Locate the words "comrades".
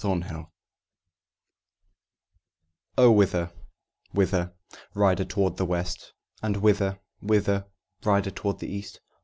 0.03-0.47